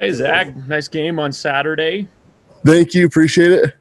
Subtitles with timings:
[0.00, 2.08] Hey, Zach, nice game on Saturday.
[2.64, 3.04] Thank you.
[3.04, 3.74] Appreciate it.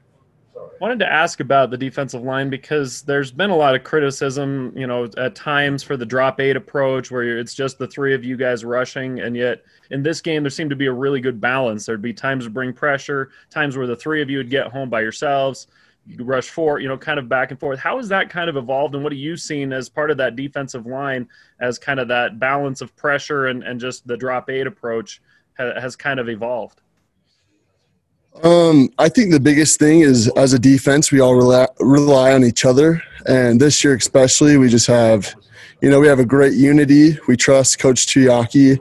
[0.81, 4.85] Wanted to ask about the defensive line because there's been a lot of criticism, you
[4.85, 8.35] know, at times for the drop eight approach where it's just the three of you
[8.35, 9.21] guys rushing.
[9.21, 11.85] And yet in this game, there seemed to be a really good balance.
[11.85, 14.89] There'd be times to bring pressure, times where the three of you would get home
[14.89, 15.67] by yourselves.
[16.05, 17.79] You rush four, you know, kind of back and forth.
[17.79, 20.35] How has that kind of evolved, and what have you seen as part of that
[20.35, 21.29] defensive line
[21.61, 25.21] as kind of that balance of pressure and, and just the drop eight approach
[25.59, 26.81] has kind of evolved?
[28.43, 32.43] Um, I think the biggest thing is as a defense, we all rely, rely on
[32.43, 35.35] each other, and this year especially, we just have,
[35.81, 37.17] you know, we have a great unity.
[37.27, 38.77] We trust Coach Tuiaki,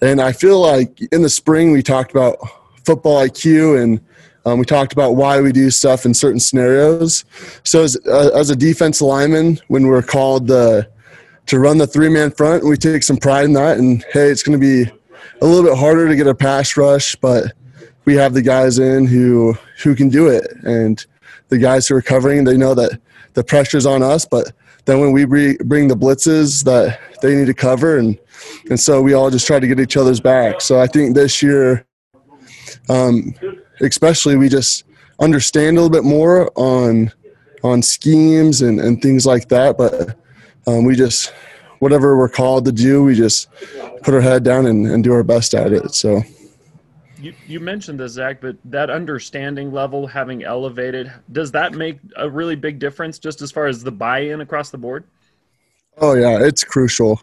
[0.00, 2.36] and I feel like in the spring we talked about
[2.84, 4.00] football IQ and
[4.44, 7.24] um, we talked about why we do stuff in certain scenarios.
[7.64, 10.88] So as, uh, as a defense lineman, when we're called the,
[11.46, 13.76] to run the three man front, we take some pride in that.
[13.76, 14.90] And hey, it's going to be
[15.40, 17.52] a little bit harder to get a pass rush, but
[18.04, 21.04] we have the guys in who who can do it, and
[21.48, 23.00] the guys who are covering, they know that
[23.34, 24.52] the pressure's on us, but
[24.84, 28.18] then when we bring the blitzes that they need to cover, and
[28.70, 30.60] and so we all just try to get each other's back.
[30.60, 31.86] So I think this year,
[32.88, 33.34] um,
[33.80, 34.84] especially, we just
[35.20, 37.12] understand a little bit more on
[37.62, 39.76] on schemes and, and things like that.
[39.76, 40.16] But
[40.66, 41.34] um, we just
[41.78, 43.48] whatever we're called to do, we just
[44.02, 45.94] put our head down and, and do our best at it.
[45.94, 46.22] So.
[47.20, 52.30] You, you mentioned this, Zach, but that understanding level having elevated, does that make a
[52.30, 55.04] really big difference just as far as the buy in across the board?
[55.98, 57.20] Oh, yeah, it's crucial.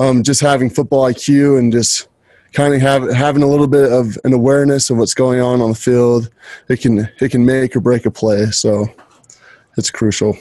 [0.00, 2.08] Um, just having football IQ and just
[2.54, 5.70] kind of have, having a little bit of an awareness of what's going on on
[5.70, 6.30] the field,
[6.68, 8.46] it can, it can make or break a play.
[8.46, 8.86] So
[9.76, 10.38] it's crucial.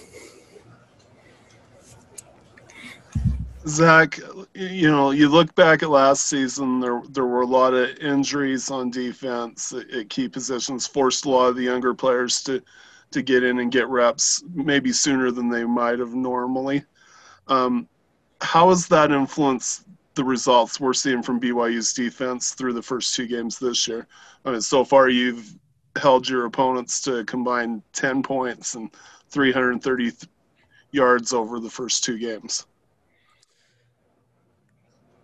[3.65, 4.19] Zach,
[4.53, 8.69] you know, you look back at last season, there there were a lot of injuries
[8.69, 12.61] on defense at key positions, forced a lot of the younger players to
[13.11, 16.83] to get in and get reps maybe sooner than they might have normally.
[17.47, 17.87] Um,
[18.41, 19.85] how has that influenced
[20.15, 24.07] the results we're seeing from BYU's defense through the first two games this year?
[24.43, 25.57] I mean, so far you've
[25.95, 28.89] held your opponents to combine 10 points and
[29.29, 30.11] 330
[30.91, 32.65] yards over the first two games.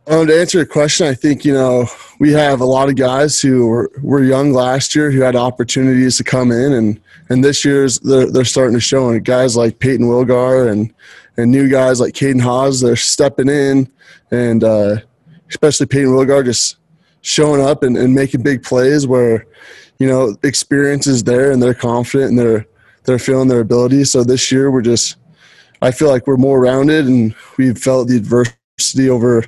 [0.09, 1.85] Um, to answer your question, I think you know
[2.17, 6.17] we have a lot of guys who were, were young last year who had opportunities
[6.17, 6.99] to come in, and
[7.29, 9.09] and this year's they're, they're starting to show.
[9.09, 10.91] And guys like Payton Wilgar and
[11.37, 13.87] and new guys like Caden Haws, they're stepping in,
[14.31, 14.95] and uh,
[15.47, 16.77] especially Payton Wilgar just
[17.21, 19.45] showing up and, and making big plays where
[19.99, 22.65] you know experience is there and they're confident and they're
[23.03, 24.05] they're feeling their ability.
[24.05, 25.17] So this year we're just
[25.83, 29.45] I feel like we're more rounded and we've felt the adversity over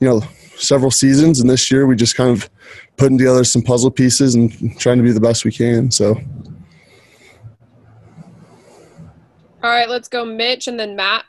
[0.00, 0.22] you know
[0.56, 2.48] several seasons, and this year we just kind of
[2.96, 5.90] putting together some puzzle pieces and trying to be the best we can.
[5.90, 6.16] So.
[9.62, 11.24] All right, let's go, Mitch, and then Matt.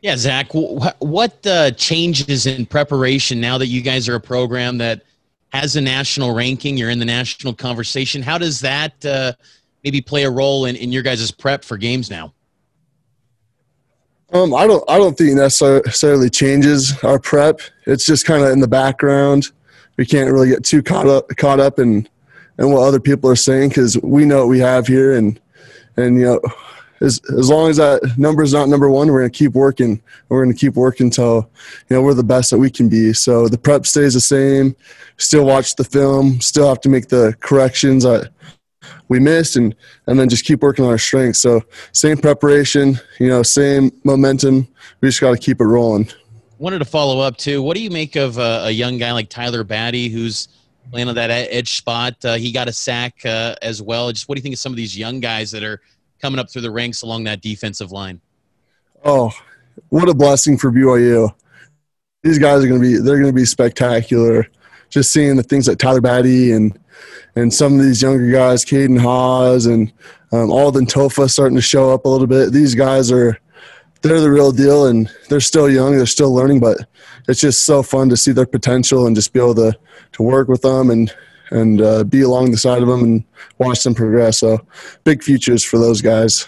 [0.00, 5.02] Yeah, Zach, what uh, changes in preparation now that you guys are a program that
[5.52, 6.76] has a national ranking?
[6.76, 8.22] You're in the national conversation.
[8.22, 9.32] How does that uh,
[9.82, 12.32] maybe play a role in, in your guys' prep for games now?
[14.32, 14.84] Um, I don't.
[14.88, 17.60] I don't think it necessarily changes our prep.
[17.86, 19.46] It's just kind of in the background.
[19.96, 22.06] We can't really get too caught up caught up in
[22.58, 25.40] in what other people are saying because we know what we have here, and
[25.96, 26.40] and you know,
[27.00, 30.02] as as long as that number is not number one, we're gonna keep working.
[30.28, 31.50] We're gonna keep working until
[31.88, 33.14] you know we're the best that we can be.
[33.14, 34.76] So the prep stays the same.
[35.16, 36.42] Still watch the film.
[36.42, 38.04] Still have to make the corrections.
[38.04, 38.24] I,
[39.08, 39.74] we missed and
[40.06, 41.40] and then just keep working on our strengths.
[41.40, 41.62] So
[41.92, 44.68] same preparation you know same momentum.
[45.00, 46.08] We just got to keep it rolling.
[46.58, 47.62] Wanted to follow up too.
[47.62, 50.48] What do you make of uh, a young guy like tyler batty who's
[50.90, 52.16] playing on that edge spot?
[52.24, 54.10] Uh, he got a sack uh, as well.
[54.10, 55.80] Just what do you think of some of these young guys that are
[56.20, 58.20] coming up through the ranks along that defensive line?
[59.04, 59.32] Oh
[59.88, 61.32] what a blessing for byu
[62.22, 64.46] these guys are going to be they're going to be spectacular
[64.90, 66.78] just seeing the things that tyler batty and
[67.36, 69.92] and some of these younger guys, Caden Haws and
[70.32, 72.52] um, Alden Tofa, starting to show up a little bit.
[72.52, 73.38] These guys are
[74.02, 76.78] they're the real deal, and they're still young, they're still learning, but
[77.28, 79.78] it's just so fun to see their potential and just be able to
[80.12, 81.14] to work with them and
[81.50, 83.24] and uh, be along the side of them and
[83.58, 84.38] watch them progress.
[84.38, 84.66] So
[85.04, 86.46] big futures for those guys.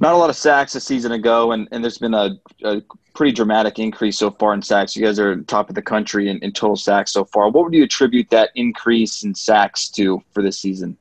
[0.00, 2.82] Not a lot of sacks a season ago, and, and there's been a, a
[3.14, 4.94] pretty dramatic increase so far in sacks.
[4.94, 7.50] You guys are top of the country in, in total sacks so far.
[7.50, 10.96] What would you attribute that increase in sacks to for this season?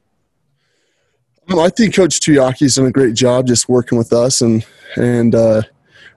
[1.48, 4.66] Well, I think Coach Tuiaki's done a great job just working with us and
[4.96, 5.62] and uh,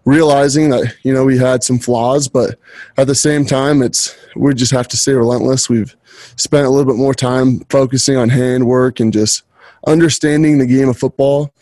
[0.05, 2.59] realizing that you know we had some flaws, but
[2.97, 5.69] at the same time, it's we just have to stay relentless.
[5.69, 5.95] We've
[6.37, 9.45] spent a little bit more time focusing on handwork and just
[9.87, 11.53] understanding the game of football.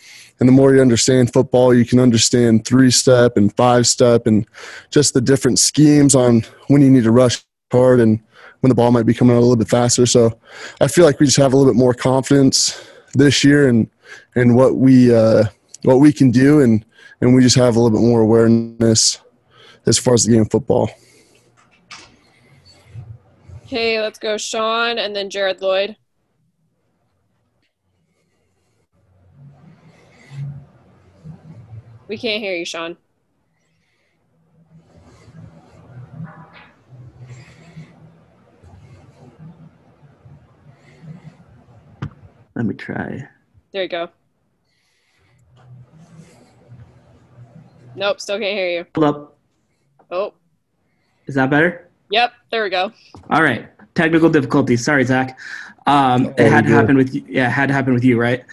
[0.40, 4.46] And the more you understand football, you can understand three step and five step and
[4.90, 8.20] just the different schemes on when you need to rush hard and
[8.60, 10.06] when the ball might be coming out a little bit faster.
[10.06, 10.38] So
[10.80, 13.88] I feel like we just have a little bit more confidence this year and
[14.34, 15.44] and what we uh,
[15.82, 16.84] what we can do and
[17.20, 19.20] and we just have a little bit more awareness
[19.86, 20.90] as far as the game of football.
[23.64, 25.96] Okay, let's go Sean and then Jared Lloyd.
[32.08, 32.96] We can't hear you, Sean.
[42.54, 43.28] Let me try.
[43.72, 44.08] There you go.
[47.94, 48.86] Nope, still can't hear you.
[48.94, 49.38] Hold up.
[50.10, 50.34] Oh,
[51.26, 51.88] Is that better?
[52.10, 52.92] yep, there we go.
[53.30, 53.68] All right.
[53.94, 54.84] Technical difficulties.
[54.84, 55.38] Sorry, Zach.
[55.86, 57.24] Um, it had to happen with you.
[57.28, 58.44] Yeah, it had to happen with you, right?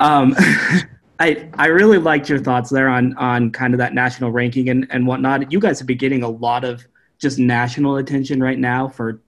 [0.00, 0.36] Um,
[1.20, 4.86] I I really liked your thoughts there on on kind of that national ranking and
[4.90, 5.52] and whatnot.
[5.52, 6.84] You guys have been getting a lot of
[7.18, 9.20] just national attention right now for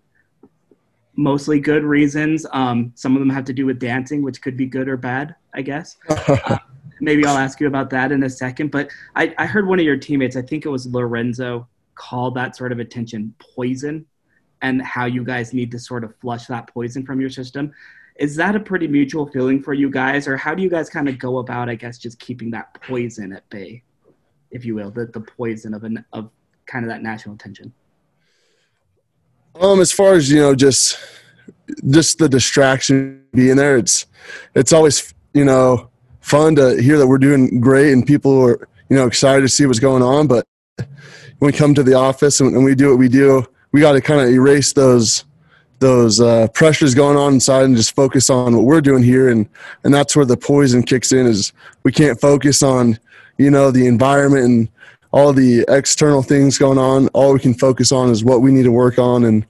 [1.16, 2.46] mostly good reasons.
[2.52, 5.34] Um, some of them have to do with dancing, which could be good or bad,
[5.54, 5.96] I guess.
[6.08, 6.58] Uh,
[7.00, 8.70] maybe I'll ask you about that in a second.
[8.70, 12.56] But I, I heard one of your teammates, I think it was Lorenzo, call that
[12.56, 14.06] sort of attention poison
[14.62, 17.72] and how you guys need to sort of flush that poison from your system.
[18.18, 21.08] Is that a pretty mutual feeling for you guys, or how do you guys kind
[21.08, 23.82] of go about, I guess, just keeping that poison at bay,
[24.50, 26.30] if you will, the, the poison of an of
[26.66, 27.72] kind of that national attention?
[29.60, 30.98] Um, as far as you know, just
[31.90, 34.06] just the distraction being there, it's
[34.54, 35.90] it's always you know
[36.20, 39.66] fun to hear that we're doing great and people are you know excited to see
[39.66, 40.26] what's going on.
[40.26, 40.46] But
[40.76, 43.92] when we come to the office and, and we do what we do, we got
[43.92, 45.24] to kind of erase those
[45.78, 49.28] those uh, pressures going on inside and just focus on what we're doing here.
[49.28, 49.48] And
[49.84, 51.52] and that's where the poison kicks in is
[51.82, 52.98] we can't focus on
[53.38, 54.68] you know the environment and
[55.12, 57.08] all the external things going on.
[57.08, 59.46] All we can focus on is what we need to work on and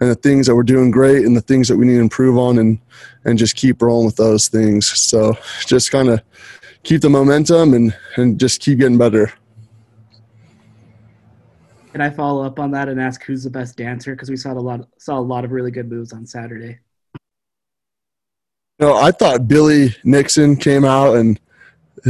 [0.00, 2.38] and the things that we're doing great and the things that we need to improve
[2.38, 2.78] on and
[3.24, 4.86] and just keep rolling with those things.
[4.86, 5.36] So
[5.66, 6.22] just kind of
[6.82, 9.32] keep the momentum and and just keep getting better
[11.92, 14.12] Can I follow up on that and ask who's the best dancer?
[14.12, 16.78] Because we saw a lot saw a lot of really good moves on Saturday.
[18.80, 21.38] know i thought billy nixon came out and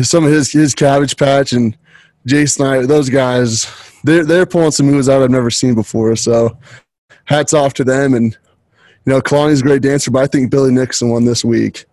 [0.02, 1.76] some of his his cabbage patch and
[2.26, 3.70] jason I, those guys
[4.04, 6.56] they're they're pulling some moves out i've never seen before so
[7.24, 8.38] hats off to them and
[9.04, 11.86] you know kalani's a great dancer but i think billy nixon won this week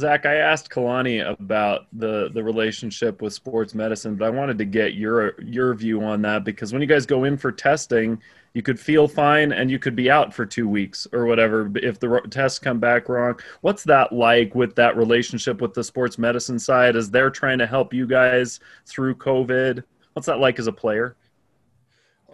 [0.00, 4.64] Zach, I asked Kalani about the the relationship with sports medicine, but I wanted to
[4.64, 8.20] get your your view on that because when you guys go in for testing,
[8.54, 12.00] you could feel fine and you could be out for two weeks or whatever if
[12.00, 13.38] the tests come back wrong.
[13.60, 16.96] What's that like with that relationship with the sports medicine side?
[16.96, 21.16] As they're trying to help you guys through COVID, what's that like as a player?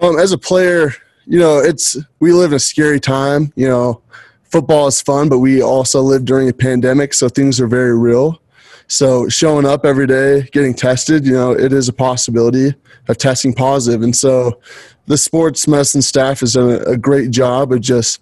[0.00, 0.92] um as a player
[1.26, 4.02] you know it's we live in a scary time you know
[4.50, 8.40] football is fun but we also live during a pandemic so things are very real.
[8.88, 12.74] So showing up every day getting tested you know it is a possibility
[13.08, 14.02] of testing positive.
[14.02, 14.60] and so
[15.06, 18.20] the sports medicine staff has done a, a great job of just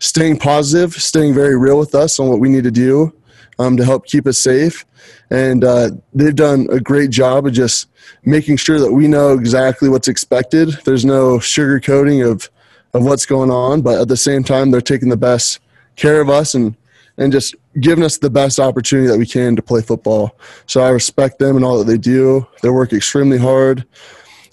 [0.00, 3.12] staying positive staying very real with us on what we need to do
[3.58, 4.84] um, to help keep us safe.
[5.30, 7.88] And uh, they've done a great job of just
[8.24, 10.70] making sure that we know exactly what's expected.
[10.84, 12.48] There's no sugarcoating of
[12.94, 15.60] of what's going on but at the same time they're taking the best
[15.96, 16.76] care of us and
[17.18, 20.38] and just giving us the best opportunity that we can to play football.
[20.66, 22.46] So i respect them and all that they do.
[22.62, 23.84] They work extremely hard.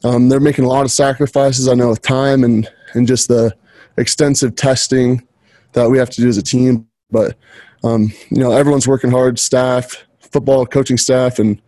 [0.03, 3.55] Um, they're making a lot of sacrifices i know with time and and just the
[3.97, 5.25] extensive testing
[5.73, 6.87] that we have to do as a team.
[7.11, 7.37] But
[7.83, 11.61] um, you know everyone's working hard staff football coaching staff and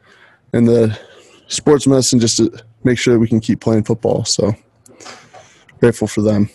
[0.51, 0.97] and the
[1.47, 2.51] sports medicine just to
[2.83, 4.25] make sure we can keep playing football.
[4.25, 4.53] So
[5.79, 6.50] grateful for them